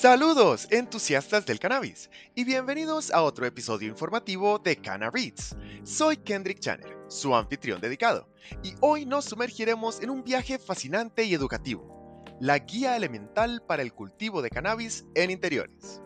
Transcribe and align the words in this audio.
Saludos, 0.00 0.66
entusiastas 0.70 1.44
del 1.44 1.58
cannabis, 1.58 2.08
y 2.34 2.44
bienvenidos 2.44 3.10
a 3.10 3.20
otro 3.20 3.44
episodio 3.44 3.86
informativo 3.86 4.58
de 4.58 4.76
Canna. 4.76 5.12
Soy 5.84 6.16
Kendrick 6.16 6.58
Channer, 6.58 6.96
su 7.08 7.36
anfitrión 7.36 7.82
dedicado, 7.82 8.26
y 8.62 8.72
hoy 8.80 9.04
nos 9.04 9.26
sumergiremos 9.26 10.00
en 10.00 10.08
un 10.08 10.24
viaje 10.24 10.58
fascinante 10.58 11.24
y 11.24 11.34
educativo, 11.34 12.24
la 12.40 12.60
guía 12.60 12.96
elemental 12.96 13.62
para 13.68 13.82
el 13.82 13.92
cultivo 13.92 14.40
de 14.40 14.48
cannabis 14.48 15.04
en 15.14 15.30
interiores. 15.30 16.00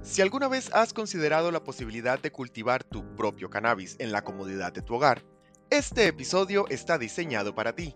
Si 0.00 0.22
alguna 0.22 0.48
vez 0.48 0.72
has 0.72 0.94
considerado 0.94 1.50
la 1.50 1.62
posibilidad 1.62 2.18
de 2.18 2.32
cultivar 2.32 2.84
tu 2.84 3.16
propio 3.16 3.50
cannabis 3.50 3.96
en 3.98 4.12
la 4.12 4.24
comodidad 4.24 4.72
de 4.72 4.80
tu 4.80 4.94
hogar, 4.94 5.22
este 5.68 6.06
episodio 6.06 6.64
está 6.70 6.96
diseñado 6.96 7.54
para 7.54 7.74
ti. 7.74 7.94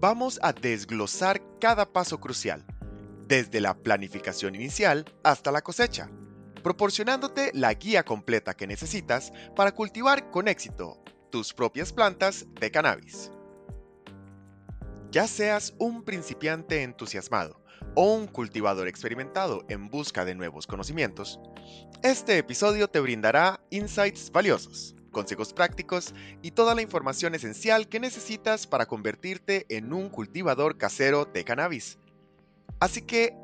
Vamos 0.00 0.40
a 0.42 0.52
desglosar 0.52 1.40
cada 1.60 1.86
paso 1.86 2.18
crucial 2.18 2.66
desde 3.30 3.60
la 3.60 3.74
planificación 3.74 4.56
inicial 4.56 5.04
hasta 5.22 5.52
la 5.52 5.62
cosecha, 5.62 6.10
proporcionándote 6.64 7.52
la 7.54 7.72
guía 7.74 8.02
completa 8.02 8.54
que 8.54 8.66
necesitas 8.66 9.32
para 9.54 9.70
cultivar 9.70 10.32
con 10.32 10.48
éxito 10.48 11.00
tus 11.30 11.54
propias 11.54 11.92
plantas 11.92 12.46
de 12.60 12.72
cannabis. 12.72 13.30
Ya 15.12 15.28
seas 15.28 15.74
un 15.78 16.02
principiante 16.02 16.82
entusiasmado 16.82 17.62
o 17.94 18.12
un 18.12 18.26
cultivador 18.26 18.88
experimentado 18.88 19.64
en 19.68 19.88
busca 19.90 20.24
de 20.24 20.34
nuevos 20.34 20.66
conocimientos, 20.66 21.38
este 22.02 22.36
episodio 22.36 22.88
te 22.88 22.98
brindará 22.98 23.60
insights 23.70 24.32
valiosos, 24.32 24.96
consejos 25.12 25.52
prácticos 25.52 26.14
y 26.42 26.50
toda 26.50 26.74
la 26.74 26.82
información 26.82 27.36
esencial 27.36 27.88
que 27.88 28.00
necesitas 28.00 28.66
para 28.66 28.86
convertirte 28.86 29.66
en 29.68 29.92
un 29.92 30.10
cultivador 30.10 30.78
casero 30.78 31.26
de 31.26 31.44
cannabis 31.44 31.96
Así 32.80 33.02
que 33.02 33.36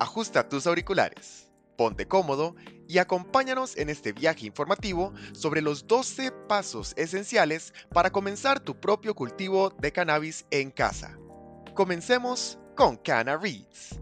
ajusta 0.00 0.48
tus 0.48 0.66
auriculares, 0.66 1.48
ponte 1.76 2.08
cómodo 2.08 2.56
y 2.88 2.98
acompáñanos 2.98 3.76
en 3.76 3.88
este 3.88 4.12
viaje 4.12 4.46
informativo 4.46 5.14
sobre 5.32 5.62
los 5.62 5.86
12 5.86 6.32
pasos 6.48 6.92
esenciales 6.96 7.72
para 7.92 8.10
comenzar 8.10 8.58
tu 8.58 8.80
propio 8.80 9.14
cultivo 9.14 9.70
de 9.70 9.92
cannabis 9.92 10.44
en 10.50 10.72
casa. 10.72 11.16
Comencemos 11.74 12.58
con 12.76 12.96
Canna 12.96 13.36
Reads. 13.36 14.00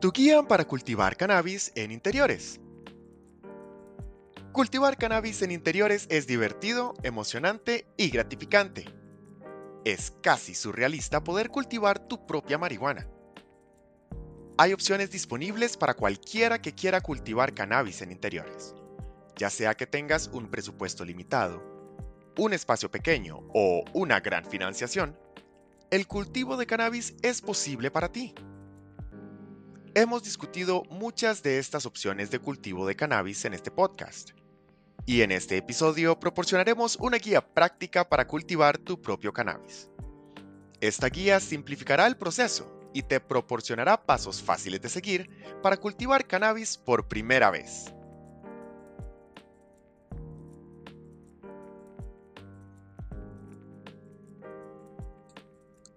Tu 0.00 0.12
guía 0.12 0.42
para 0.42 0.64
cultivar 0.64 1.16
cannabis 1.16 1.72
en 1.74 1.90
interiores. 1.90 2.60
Cultivar 4.60 4.98
cannabis 4.98 5.40
en 5.40 5.52
interiores 5.52 6.06
es 6.10 6.26
divertido, 6.26 6.92
emocionante 7.02 7.86
y 7.96 8.10
gratificante. 8.10 8.84
Es 9.86 10.12
casi 10.20 10.54
surrealista 10.54 11.24
poder 11.24 11.48
cultivar 11.48 11.98
tu 11.98 12.26
propia 12.26 12.58
marihuana. 12.58 13.08
Hay 14.58 14.74
opciones 14.74 15.10
disponibles 15.10 15.78
para 15.78 15.94
cualquiera 15.94 16.60
que 16.60 16.74
quiera 16.74 17.00
cultivar 17.00 17.54
cannabis 17.54 18.02
en 18.02 18.12
interiores, 18.12 18.74
ya 19.34 19.48
sea 19.48 19.72
que 19.72 19.86
tengas 19.86 20.28
un 20.30 20.50
presupuesto 20.50 21.06
limitado, 21.06 21.62
un 22.36 22.52
espacio 22.52 22.90
pequeño 22.90 23.38
o 23.54 23.82
una 23.94 24.20
gran 24.20 24.44
financiación, 24.44 25.18
el 25.90 26.06
cultivo 26.06 26.58
de 26.58 26.66
cannabis 26.66 27.14
es 27.22 27.40
posible 27.40 27.90
para 27.90 28.12
ti. 28.12 28.34
Hemos 29.94 30.22
discutido 30.22 30.82
muchas 30.90 31.42
de 31.42 31.58
estas 31.58 31.86
opciones 31.86 32.30
de 32.30 32.40
cultivo 32.40 32.86
de 32.86 32.94
cannabis 32.94 33.46
en 33.46 33.54
este 33.54 33.70
podcast 33.70 34.32
y 35.10 35.22
en 35.22 35.32
este 35.32 35.56
episodio 35.56 36.20
proporcionaremos 36.20 36.94
una 36.94 37.16
guía 37.16 37.40
práctica 37.44 38.08
para 38.08 38.28
cultivar 38.28 38.78
tu 38.78 39.02
propio 39.02 39.32
cannabis. 39.32 39.90
Esta 40.80 41.08
guía 41.08 41.40
simplificará 41.40 42.06
el 42.06 42.16
proceso 42.16 42.72
y 42.94 43.02
te 43.02 43.18
proporcionará 43.18 44.00
pasos 44.06 44.40
fáciles 44.40 44.80
de 44.80 44.88
seguir 44.88 45.28
para 45.64 45.78
cultivar 45.78 46.28
cannabis 46.28 46.78
por 46.78 47.08
primera 47.08 47.50
vez. 47.50 47.92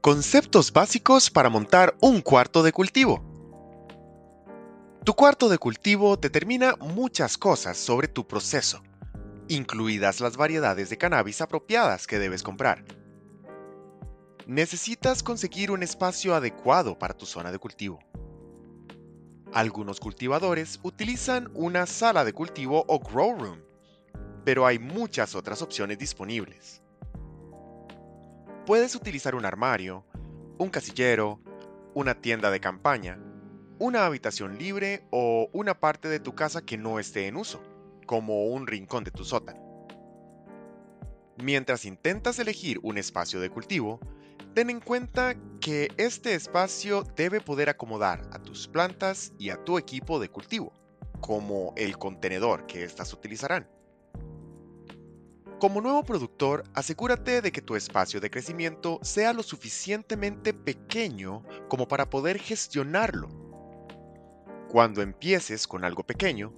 Conceptos 0.01 0.73
básicos 0.73 1.29
para 1.29 1.51
montar 1.51 1.95
un 2.01 2.19
cuarto 2.19 2.63
de 2.63 2.71
cultivo. 2.71 3.23
Tu 5.03 5.13
cuarto 5.13 5.49
de 5.49 5.59
cultivo 5.59 6.17
determina 6.17 6.75
muchas 6.79 7.37
cosas 7.37 7.77
sobre 7.77 8.07
tu 8.07 8.25
proceso 8.25 8.81
incluidas 9.53 10.19
las 10.19 10.35
variedades 10.35 10.89
de 10.89 10.97
cannabis 10.97 11.39
apropiadas 11.41 12.07
que 12.07 12.19
debes 12.19 12.41
comprar. 12.41 12.83
Necesitas 14.47 15.21
conseguir 15.21 15.71
un 15.71 15.83
espacio 15.83 16.35
adecuado 16.35 16.97
para 16.97 17.13
tu 17.13 17.25
zona 17.25 17.51
de 17.51 17.59
cultivo. 17.59 17.99
Algunos 19.53 19.99
cultivadores 19.99 20.79
utilizan 20.81 21.51
una 21.53 21.85
sala 21.85 22.25
de 22.25 22.33
cultivo 22.33 22.83
o 22.87 22.99
grow 22.99 23.37
room, 23.37 23.59
pero 24.43 24.65
hay 24.65 24.79
muchas 24.79 25.35
otras 25.35 25.61
opciones 25.61 25.99
disponibles. 25.99 26.81
Puedes 28.65 28.95
utilizar 28.95 29.35
un 29.35 29.45
armario, 29.45 30.05
un 30.57 30.69
casillero, 30.69 31.39
una 31.93 32.15
tienda 32.15 32.49
de 32.49 32.59
campaña, 32.59 33.19
una 33.77 34.05
habitación 34.05 34.57
libre 34.57 35.05
o 35.11 35.49
una 35.53 35.79
parte 35.79 36.09
de 36.09 36.19
tu 36.19 36.33
casa 36.33 36.65
que 36.65 36.77
no 36.77 36.99
esté 36.99 37.27
en 37.27 37.37
uso 37.37 37.72
como 38.05 38.45
un 38.45 38.67
rincón 38.67 39.03
de 39.03 39.11
tu 39.11 39.23
sótano. 39.23 39.61
Mientras 41.37 41.85
intentas 41.85 42.37
elegir 42.39 42.79
un 42.83 42.97
espacio 42.97 43.39
de 43.39 43.49
cultivo, 43.49 43.99
ten 44.53 44.69
en 44.69 44.79
cuenta 44.79 45.35
que 45.59 45.89
este 45.97 46.35
espacio 46.35 47.03
debe 47.15 47.41
poder 47.41 47.69
acomodar 47.69 48.21
a 48.31 48.39
tus 48.39 48.67
plantas 48.67 49.33
y 49.39 49.49
a 49.49 49.63
tu 49.63 49.77
equipo 49.77 50.19
de 50.19 50.29
cultivo, 50.29 50.73
como 51.21 51.73
el 51.75 51.97
contenedor 51.97 52.67
que 52.67 52.83
éstas 52.83 53.13
utilizarán. 53.13 53.67
Como 55.59 55.79
nuevo 55.79 56.03
productor, 56.03 56.65
asegúrate 56.73 57.41
de 57.41 57.51
que 57.51 57.61
tu 57.61 57.75
espacio 57.75 58.19
de 58.19 58.29
crecimiento 58.29 58.99
sea 59.01 59.31
lo 59.31 59.43
suficientemente 59.43 60.53
pequeño 60.53 61.41
como 61.69 61.87
para 61.87 62.09
poder 62.09 62.37
gestionarlo. 62.37 63.29
Cuando 64.69 65.01
empieces 65.01 65.65
con 65.65 65.85
algo 65.85 66.03
pequeño, 66.03 66.53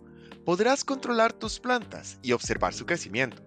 podrás 0.46 0.86
controlar 0.86 1.34
tus 1.34 1.60
plantas 1.60 2.20
y 2.22 2.32
observar 2.32 2.74
su 2.74 2.86
crecimiento. 2.86 3.44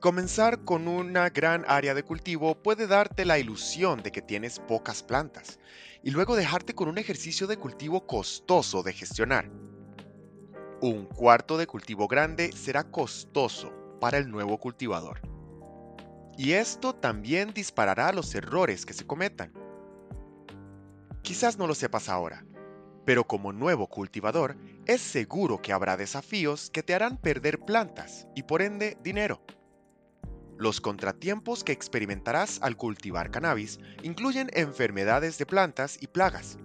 Comenzar 0.00 0.64
con 0.64 0.88
una 0.88 1.28
gran 1.28 1.64
área 1.68 1.94
de 1.94 2.02
cultivo 2.02 2.60
puede 2.60 2.86
darte 2.86 3.24
la 3.24 3.38
ilusión 3.38 4.02
de 4.02 4.10
que 4.10 4.22
tienes 4.22 4.58
pocas 4.58 5.02
plantas 5.02 5.60
y 6.02 6.10
luego 6.10 6.34
dejarte 6.34 6.74
con 6.74 6.88
un 6.88 6.98
ejercicio 6.98 7.46
de 7.46 7.58
cultivo 7.58 8.06
costoso 8.06 8.82
de 8.82 8.94
gestionar. 8.94 9.48
Un 10.80 11.04
cuarto 11.04 11.58
de 11.58 11.66
cultivo 11.66 12.08
grande 12.08 12.50
será 12.52 12.82
costoso 12.82 13.70
para 14.00 14.18
el 14.18 14.28
nuevo 14.28 14.58
cultivador. 14.58 15.20
Y 16.36 16.52
esto 16.52 16.94
también 16.94 17.52
disparará 17.52 18.12
los 18.12 18.34
errores 18.34 18.86
que 18.86 18.94
se 18.94 19.06
cometan. 19.06 19.52
Quizás 21.22 21.58
no 21.58 21.68
lo 21.68 21.74
sepas 21.74 22.08
ahora, 22.08 22.44
pero 23.04 23.24
como 23.24 23.52
nuevo 23.52 23.88
cultivador, 23.88 24.56
es 24.86 25.00
seguro 25.00 25.60
que 25.60 25.72
habrá 25.72 25.96
desafíos 25.96 26.70
que 26.70 26.82
te 26.82 26.94
harán 26.94 27.16
perder 27.16 27.60
plantas 27.60 28.26
y 28.34 28.44
por 28.44 28.62
ende 28.62 28.96
dinero. 29.02 29.42
Los 30.58 30.80
contratiempos 30.80 31.64
que 31.64 31.72
experimentarás 31.72 32.60
al 32.62 32.76
cultivar 32.76 33.30
cannabis 33.30 33.80
incluyen 34.02 34.50
enfermedades 34.52 35.38
de 35.38 35.46
plantas 35.46 35.98
y 36.00 36.06
plagas. 36.06 36.58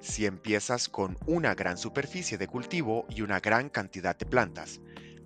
Si 0.00 0.26
empiezas 0.26 0.88
con 0.88 1.16
una 1.26 1.54
gran 1.54 1.78
superficie 1.78 2.38
de 2.38 2.48
cultivo 2.48 3.06
y 3.08 3.22
una 3.22 3.40
gran 3.40 3.68
cantidad 3.68 4.16
de 4.16 4.26
plantas, 4.26 4.80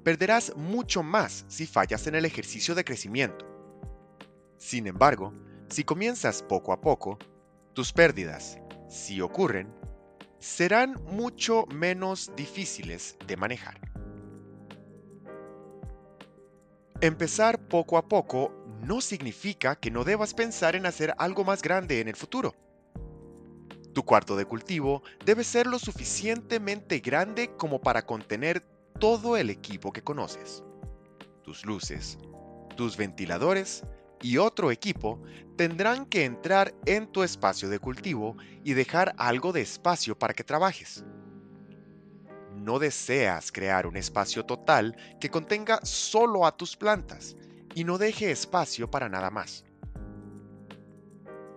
perderás 0.05 0.55
mucho 0.57 1.03
más 1.03 1.45
si 1.49 1.67
fallas 1.67 2.07
en 2.07 2.15
el 2.15 2.25
ejercicio 2.25 2.75
de 2.75 2.85
crecimiento. 2.85 3.47
Sin 4.59 4.87
embargo, 4.87 5.33
si 5.69 5.83
comienzas 5.85 6.43
poco 6.43 6.73
a 6.73 6.81
poco, 6.81 7.19
tus 7.73 7.93
pérdidas, 7.93 8.59
si 8.89 9.21
ocurren, 9.21 9.73
serán 10.39 11.03
mucho 11.07 11.67
menos 11.67 12.31
difíciles 12.37 13.17
de 13.27 13.37
manejar. 13.37 13.81
Empezar 17.01 17.59
poco 17.69 17.99
a 17.99 18.09
poco 18.09 18.53
no 18.83 19.01
significa 19.01 19.77
que 19.77 19.91
no 19.91 20.05
debas 20.05 20.35
pensar 20.35 20.77
en 20.77 20.87
hacer 20.87 21.15
algo 21.19 21.45
más 21.45 21.63
grande 21.63 22.01
en 22.01 22.09
el 22.09 22.17
futuro. 22.17 22.55
Tu 23.95 24.03
cuarto 24.05 24.37
de 24.37 24.45
cultivo 24.45 25.03
debe 25.25 25.45
ser 25.45 25.67
lo 25.67 25.79
suficientemente 25.79 26.99
grande 26.99 27.55
como 27.57 27.81
para 27.81 28.05
contener 28.05 28.61
todo 28.99 29.37
el 29.37 29.51
equipo 29.51 29.93
que 29.93 30.03
conoces. 30.03 30.63
Tus 31.43 31.65
luces, 31.65 32.19
tus 32.77 32.97
ventiladores 32.97 33.85
y 34.25 34.39
otro 34.39 34.71
equipo 34.71 35.21
tendrán 35.55 36.07
que 36.07 36.25
entrar 36.25 36.75
en 36.87 37.07
tu 37.07 37.23
espacio 37.23 37.69
de 37.69 37.79
cultivo 37.79 38.39
y 38.65 38.73
dejar 38.73 39.15
algo 39.19 39.53
de 39.53 39.61
espacio 39.61 40.19
para 40.19 40.33
que 40.33 40.43
trabajes. 40.43 41.05
no 42.55 42.79
deseas 42.79 43.53
crear 43.53 43.87
un 43.87 43.99
espacio 43.99 44.47
total 44.47 44.97
que 45.21 45.29
contenga 45.29 45.81
solo 45.85 46.47
a 46.47 46.57
tus 46.57 46.75
plantas 46.75 47.37
y 47.75 47.85
no 47.85 47.99
deje 47.99 48.31
espacio 48.31 48.91
para 48.91 49.11
nada 49.11 49.29
más. 49.29 49.67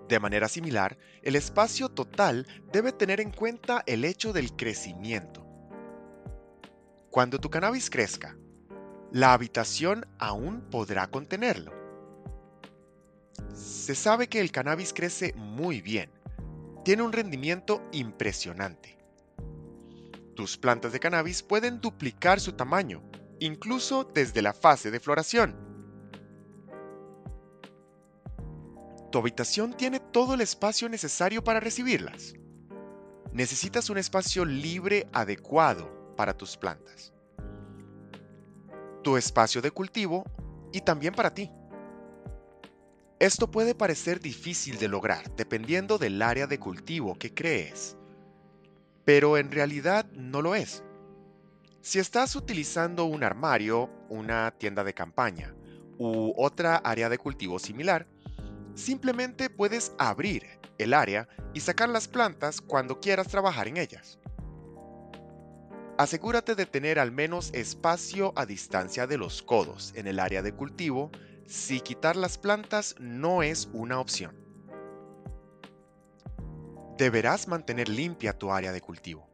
De 0.10 0.20
manera 0.20 0.50
similar, 0.50 0.98
el 1.22 1.38
espacio 1.38 1.88
total 1.88 2.46
debe 2.74 2.92
tener 2.92 3.22
en 3.22 3.32
cuenta 3.32 3.84
el 3.86 4.04
hecho 4.04 4.34
del 4.34 4.52
crecimiento. 4.58 5.48
Cuando 7.12 7.40
tu 7.40 7.50
cannabis 7.50 7.90
crezca, 7.90 8.36
la 9.14 9.32
habitación 9.32 10.06
aún 10.20 10.60
podrá 10.70 11.08
contenerlo. 11.08 11.87
Se 13.68 13.96
sabe 13.96 14.30
que 14.30 14.40
el 14.40 14.50
cannabis 14.50 14.94
crece 14.94 15.34
muy 15.36 15.82
bien. 15.82 16.10
Tiene 16.86 17.04
un 17.04 17.12
rendimiento 17.12 17.84
impresionante. 17.92 18.98
Tus 20.36 20.58
plantas 20.58 20.94
de 20.94 21.02
cannabis 21.02 21.44
pueden 21.44 21.82
duplicar 21.82 22.40
su 22.40 22.54
tamaño, 22.54 23.04
incluso 23.40 24.06
desde 24.06 24.42
la 24.42 24.54
fase 24.54 24.90
de 24.90 25.02
floración. 25.02 25.54
Tu 29.12 29.18
habitación 29.18 29.74
tiene 29.74 30.00
todo 30.00 30.36
el 30.36 30.42
espacio 30.42 30.88
necesario 30.88 31.44
para 31.44 31.60
recibirlas. 31.60 32.36
Necesitas 33.34 33.90
un 33.90 33.98
espacio 33.98 34.46
libre 34.46 35.10
adecuado 35.12 36.14
para 36.16 36.38
tus 36.38 36.56
plantas. 36.56 37.14
Tu 39.04 39.18
espacio 39.18 39.62
de 39.62 39.72
cultivo 39.72 40.24
y 40.72 40.80
también 40.80 41.14
para 41.14 41.34
ti. 41.34 41.52
Esto 43.20 43.50
puede 43.50 43.74
parecer 43.74 44.20
difícil 44.20 44.78
de 44.78 44.88
lograr 44.88 45.36
dependiendo 45.36 45.98
del 45.98 46.22
área 46.22 46.48
de 46.48 46.60
cultivo 46.60 47.18
que 47.18 47.34
crees, 47.34 47.98
pero 49.06 49.38
en 49.38 49.52
realidad 49.52 50.06
no 50.12 50.42
lo 50.42 50.56
es. 50.56 50.84
Si 51.82 52.00
estás 52.00 52.36
utilizando 52.36 53.06
un 53.06 53.24
armario, 53.24 53.90
una 54.10 54.52
tienda 54.52 54.84
de 54.84 54.94
campaña 54.94 55.56
u 55.98 56.34
otra 56.38 56.76
área 56.78 57.10
de 57.10 57.18
cultivo 57.18 57.58
similar, 57.58 58.08
Simplemente 58.78 59.50
puedes 59.50 59.92
abrir 59.98 60.44
el 60.78 60.94
área 60.94 61.28
y 61.52 61.62
sacar 61.62 61.90
las 61.90 62.08
plantas 62.08 62.62
cuando 62.62 63.00
quieras 63.00 63.28
trabajar 63.28 63.68
en 63.68 63.78
ellas. 63.78 64.20
Asegúrate 65.98 66.54
de 66.54 66.68
tener 66.68 67.00
al 67.00 67.12
menos 67.12 67.50
espacio 67.56 68.34
a 68.36 68.46
distancia 68.46 69.08
de 69.08 69.18
los 69.18 69.42
codos 69.42 69.94
en 69.96 70.06
el 70.06 70.20
área 70.20 70.44
de 70.44 70.54
cultivo 70.54 71.10
si 71.48 71.80
quitar 71.80 72.18
las 72.18 72.38
plantas 72.38 72.96
no 73.00 73.42
es 73.42 73.70
una 73.72 74.00
opción. 74.00 74.36
Deberás 76.98 77.48
mantener 77.48 77.88
limpia 77.88 78.38
tu 78.38 78.52
área 78.52 78.74
de 78.74 78.82
cultivo. 78.82 79.30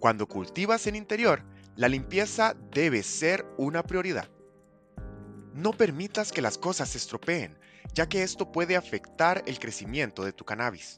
Cuando 0.00 0.26
cultivas 0.26 0.86
en 0.86 0.96
interior, 0.96 1.42
la 1.76 1.88
limpieza 1.88 2.56
debe 2.72 3.02
ser 3.02 3.46
una 3.56 3.84
prioridad. 3.84 4.28
No 5.54 5.72
permitas 5.72 6.32
que 6.32 6.42
las 6.42 6.58
cosas 6.58 6.88
se 6.90 6.98
estropeen, 6.98 7.56
ya 7.94 8.08
que 8.08 8.22
esto 8.22 8.50
puede 8.50 8.76
afectar 8.76 9.44
el 9.46 9.58
crecimiento 9.58 10.24
de 10.24 10.32
tu 10.32 10.44
cannabis. 10.44 10.96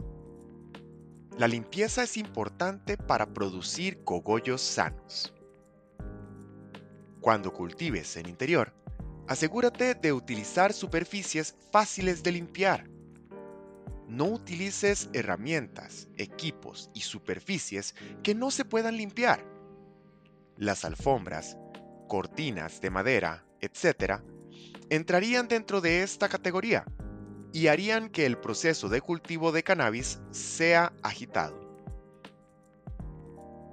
La 1.36 1.46
limpieza 1.46 2.02
es 2.02 2.16
importante 2.16 2.96
para 2.96 3.26
producir 3.26 4.02
cogollos 4.04 4.62
sanos. 4.62 5.34
Cuando 7.20 7.52
cultives 7.52 8.16
en 8.16 8.28
interior, 8.28 8.72
asegúrate 9.28 9.94
de 9.94 10.12
utilizar 10.12 10.72
superficies 10.72 11.54
fáciles 11.70 12.22
de 12.22 12.32
limpiar. 12.32 12.88
No 14.08 14.24
utilices 14.24 15.10
herramientas, 15.12 16.08
equipos 16.16 16.90
y 16.94 17.00
superficies 17.00 17.94
que 18.22 18.34
no 18.34 18.50
se 18.50 18.64
puedan 18.64 18.96
limpiar. 18.96 19.44
Las 20.56 20.86
alfombras, 20.86 21.58
cortinas 22.08 22.80
de 22.80 22.90
madera, 22.90 23.44
etc., 23.60 24.22
entrarían 24.88 25.46
dentro 25.46 25.82
de 25.82 26.02
esta 26.02 26.30
categoría 26.30 26.86
y 27.52 27.66
harían 27.66 28.08
que 28.08 28.24
el 28.24 28.38
proceso 28.38 28.88
de 28.88 29.02
cultivo 29.02 29.52
de 29.52 29.62
cannabis 29.62 30.20
sea 30.30 30.94
agitado. 31.02 31.68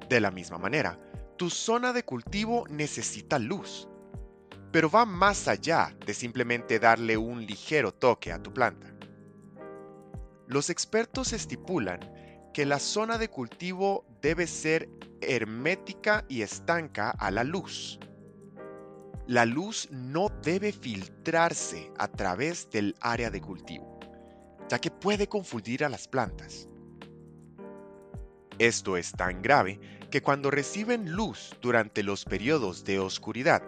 De 0.09 0.19
la 0.19 0.31
misma 0.31 0.57
manera, 0.57 0.99
tu 1.37 1.49
zona 1.49 1.93
de 1.93 2.03
cultivo 2.03 2.65
necesita 2.69 3.39
luz, 3.39 3.87
pero 4.75 4.89
va 4.89 5.05
más 5.05 5.47
allá 5.47 5.95
de 6.05 6.13
simplemente 6.13 6.79
darle 6.79 7.15
un 7.15 7.45
ligero 7.45 7.93
toque 7.93 8.33
a 8.33 8.43
tu 8.43 8.51
planta. 8.51 8.93
Los 10.47 10.69
expertos 10.69 11.31
estipulan 11.31 12.01
que 12.53 12.65
la 12.65 12.79
zona 12.79 13.17
de 13.17 13.29
cultivo 13.29 14.05
debe 14.21 14.47
ser 14.47 14.89
hermética 15.21 16.25
y 16.27 16.41
estanca 16.41 17.11
a 17.11 17.31
la 17.31 17.45
luz 17.45 17.99
la 19.27 19.45
luz 19.45 19.87
no 19.91 20.27
debe 20.43 20.73
filtrarse 20.73 21.89
a 21.97 22.09
través 22.09 22.69
del 22.69 22.95
área 22.99 23.31
de 23.31 23.39
cultivo, 23.39 23.97
ya 24.69 24.77
que 24.79 24.91
puede 24.91 25.27
confundir 25.27 25.85
a 25.85 25.89
las 25.89 26.07
plantas. 26.09 26.67
Esto 28.59 28.97
es 28.97 29.13
tan 29.13 29.41
grave 29.41 29.79
que 30.11 30.21
cuando 30.21 30.51
reciben 30.51 31.11
luz 31.13 31.55
durante 31.61 32.03
los 32.03 32.25
periodos 32.25 32.83
de 32.83 32.99
oscuridad, 32.99 33.63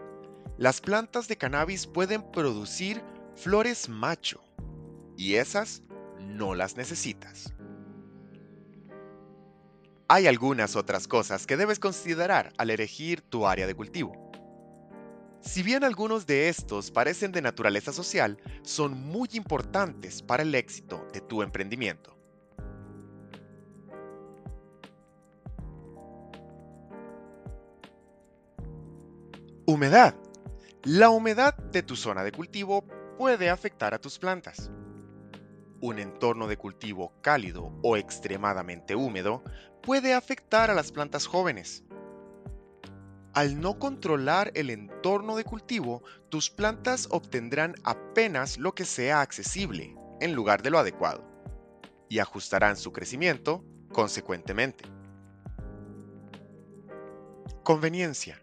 las 0.58 0.82
plantas 0.82 1.28
de 1.28 1.38
cannabis 1.38 1.86
pueden 1.86 2.24
producir 2.32 3.04
flores 3.36 3.90
macho, 3.90 4.44
y 5.16 5.36
esas 5.36 5.84
no 6.20 6.56
las 6.56 6.76
necesitas. 6.78 7.54
Hay 10.08 10.26
algunas 10.26 10.76
otras 10.76 11.08
cosas 11.08 11.46
que 11.46 11.58
debes 11.58 11.80
considerar 11.80 12.54
al 12.58 12.70
elegir 12.70 13.22
tu 13.22 13.46
área 13.46 13.68
de 13.68 13.76
cultivo. 13.76 14.32
Si 15.42 15.64
bien 15.64 15.84
algunos 15.84 16.26
de 16.26 16.50
estos 16.50 16.92
parecen 16.92 17.32
de 17.32 17.42
naturaleza 17.42 17.94
social, 17.94 18.38
son 18.64 18.94
muy 18.94 19.30
importantes 19.34 20.22
para 20.22 20.44
el 20.44 20.56
éxito 20.56 21.06
de 21.14 21.22
tu 21.22 21.42
emprendimiento. 21.42 22.18
Humedad. 29.66 30.16
La 30.90 31.10
humedad 31.10 31.54
de 31.58 31.84
tu 31.84 31.98
zona 31.98 32.24
de 32.24 32.32
cultivo 32.32 32.88
puede 33.18 33.50
afectar 33.50 33.94
a 33.94 34.00
tus 34.00 34.18
plantas. 34.18 34.72
Un 35.82 36.00
entorno 36.00 36.48
de 36.48 36.56
cultivo 36.56 37.12
cálido 37.22 37.78
o 37.84 37.98
extremadamente 37.98 38.96
húmedo 38.96 39.44
puede 39.82 40.14
afectar 40.14 40.72
a 40.72 40.74
las 40.74 40.94
plantas 40.94 41.28
jóvenes, 41.28 41.84
al 43.34 43.60
no 43.60 43.78
controlar 43.78 44.54
el 44.56 44.70
entorno 44.70 45.36
de 45.36 45.44
cultivo, 45.44 46.04
tus 46.30 46.50
plantas 46.50 47.10
obtendrán 47.12 47.76
apenas 47.84 48.58
lo 48.58 48.74
que 48.74 48.86
sea 48.86 49.20
accesible 49.20 49.94
en 50.22 50.34
lugar 50.34 50.64
de 50.64 50.70
lo 50.70 50.80
adecuado 50.80 51.24
y 52.08 52.20
ajustarán 52.20 52.78
su 52.78 52.94
crecimiento 52.94 53.62
consecuentemente. 53.92 54.86
Conveniencia. 57.64 58.42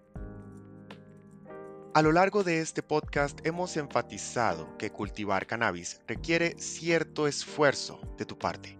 A 1.95 2.03
lo 2.03 2.11
largo 2.11 2.43
de 2.43 2.59
este 2.59 2.83
podcast 2.83 3.39
hemos 3.47 3.77
enfatizado 3.77 4.77
que 4.79 4.91
cultivar 4.91 5.47
cannabis 5.47 6.01
requiere 6.09 6.57
cierto 6.59 7.29
esfuerzo 7.29 8.01
de 8.19 8.25
tu 8.25 8.37
parte. 8.37 8.77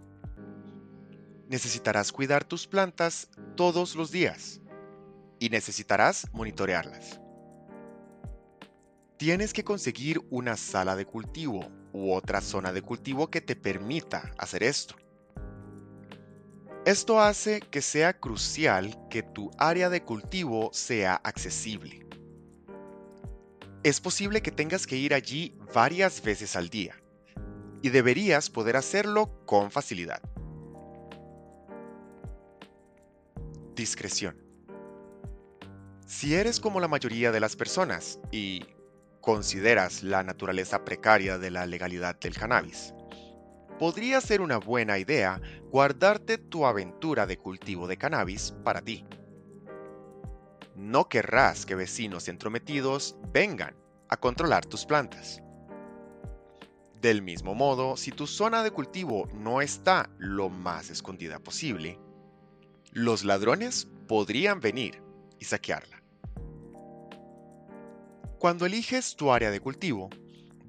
Necesitarás 1.47 2.11
cuidar 2.11 2.43
tus 2.43 2.67
plantas 2.67 3.29
todos 3.55 3.95
los 3.95 4.11
días 4.11 4.59
y 5.39 5.47
necesitarás 5.47 6.27
monitorearlas. 6.33 7.21
Tienes 9.15 9.53
que 9.53 9.63
conseguir 9.63 10.19
una 10.29 10.57
sala 10.57 10.97
de 10.97 11.05
cultivo 11.05 11.65
u 11.93 12.11
otra 12.11 12.41
zona 12.41 12.73
de 12.73 12.81
cultivo 12.81 13.29
que 13.29 13.39
te 13.39 13.55
permita 13.55 14.33
hacer 14.37 14.61
esto. 14.61 14.95
Esto 16.85 17.21
hace 17.21 17.61
que 17.61 17.81
sea 17.81 18.19
crucial 18.19 19.07
que 19.09 19.23
tu 19.23 19.51
área 19.57 19.89
de 19.89 20.03
cultivo 20.03 20.69
sea 20.73 21.15
accesible. 21.15 22.04
Es 23.85 24.01
posible 24.01 24.41
que 24.41 24.49
tengas 24.49 24.87
que 24.87 24.95
ir 24.95 25.13
allí 25.13 25.53
varias 25.71 26.23
veces 26.23 26.55
al 26.55 26.69
día 26.69 26.95
y 27.83 27.89
deberías 27.89 28.49
poder 28.49 28.77
hacerlo 28.77 29.45
con 29.45 29.69
facilidad. 29.69 30.23
Discreción. 33.75 34.41
Si 36.07 36.33
eres 36.33 36.59
como 36.59 36.79
la 36.79 36.87
mayoría 36.87 37.31
de 37.31 37.39
las 37.39 37.55
personas 37.55 38.19
y 38.31 38.65
consideras 39.21 40.01
la 40.01 40.23
naturaleza 40.23 40.83
precaria 40.83 41.37
de 41.37 41.51
la 41.51 41.67
legalidad 41.67 42.19
del 42.19 42.35
cannabis, 42.35 42.91
podría 43.77 44.19
ser 44.19 44.41
una 44.41 44.57
buena 44.57 44.97
idea 44.97 45.39
guardarte 45.69 46.39
tu 46.39 46.65
aventura 46.65 47.27
de 47.27 47.37
cultivo 47.37 47.85
de 47.85 47.97
cannabis 47.97 48.51
para 48.63 48.81
ti. 48.81 49.05
No 50.75 51.07
querrás 51.07 51.65
que 51.65 51.75
vecinos 51.75 52.27
entrometidos 52.27 53.15
vengan 53.31 53.75
a 54.09 54.17
controlar 54.17 54.65
tus 54.65 54.85
plantas. 54.85 55.41
Del 56.99 57.21
mismo 57.21 57.55
modo, 57.55 57.95
si 57.95 58.11
tu 58.11 58.27
zona 58.27 58.61
de 58.63 58.71
cultivo 58.71 59.29
no 59.33 59.61
está 59.61 60.09
lo 60.17 60.49
más 60.49 60.89
escondida 60.89 61.39
posible, 61.39 61.97
los 62.91 63.23
ladrones 63.23 63.87
podrían 64.07 64.59
venir 64.59 65.01
y 65.39 65.45
saquearla. 65.45 66.01
Cuando 68.37 68.65
eliges 68.65 69.15
tu 69.15 69.31
área 69.31 69.51
de 69.51 69.59
cultivo, 69.59 70.09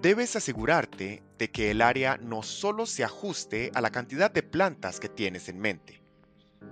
debes 0.00 0.36
asegurarte 0.36 1.22
de 1.38 1.50
que 1.50 1.70
el 1.70 1.82
área 1.82 2.16
no 2.16 2.42
solo 2.42 2.86
se 2.86 3.02
ajuste 3.02 3.70
a 3.74 3.80
la 3.80 3.90
cantidad 3.90 4.30
de 4.30 4.42
plantas 4.42 5.00
que 5.00 5.08
tienes 5.08 5.48
en 5.48 5.58
mente, 5.58 6.00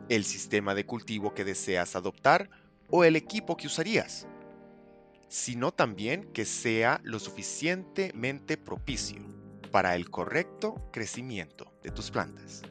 el 0.08 0.24
sistema 0.24 0.74
de 0.74 0.86
cultivo 0.86 1.34
que 1.34 1.44
deseas 1.44 1.96
adoptar 1.96 2.48
o 2.90 3.04
el 3.04 3.16
equipo 3.16 3.56
que 3.56 3.66
usarías, 3.66 4.26
sino 5.28 5.72
también 5.72 6.32
que 6.32 6.44
sea 6.44 7.00
lo 7.02 7.18
suficientemente 7.18 8.56
propicio 8.56 9.20
para 9.70 9.96
el 9.96 10.08
correcto 10.10 10.88
crecimiento 10.92 11.72
de 11.82 11.90
tus 11.90 12.10
plantas. 12.10 12.62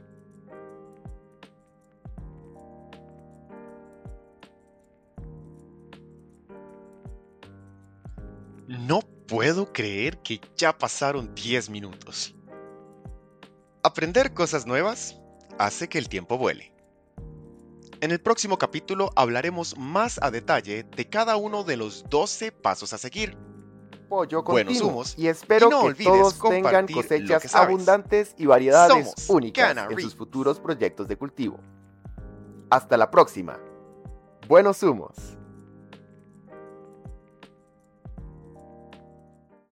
No 8.67 9.01
puedo 9.27 9.72
creer 9.74 10.17
que 10.20 10.39
ya 10.55 10.77
pasaron 10.77 11.36
10 11.36 11.70
minutos. 11.70 12.34
Aprender 13.84 14.34
cosas 14.34 14.65
nuevas 14.65 15.20
hace 15.60 15.89
que 15.89 15.98
el 15.98 16.08
tiempo 16.08 16.38
vuele. 16.38 16.73
En 18.03 18.12
el 18.12 18.19
próximo 18.19 18.57
capítulo 18.57 19.12
hablaremos 19.15 19.77
más 19.77 20.19
a 20.22 20.29
detalle 20.29 20.83
de 20.83 21.10
cada 21.10 21.38
uno 21.38 21.63
de 21.63 21.77
los 21.77 22.03
12 22.10 22.51
pasos 22.51 22.91
a 22.91 22.98
seguir. 22.98 23.38
Pollo 24.10 24.43
continuo, 24.43 25.05
y 25.15 25.27
espero 25.27 25.69
que 25.69 26.03
todos 26.03 26.38
tengan 26.38 26.86
cosechas 26.86 27.55
abundantes 27.55 28.36
y 28.38 28.45
variedades 28.45 29.29
únicas 29.29 29.77
en 29.89 30.00
sus 30.01 30.15
futuros 30.15 30.60
proyectos 30.60 31.07
de 31.07 31.15
cultivo. 31.15 31.62
Hasta 32.69 32.98
la 32.98 33.10
próxima. 33.10 33.57
Buenos 34.50 34.83
humos. 34.83 35.38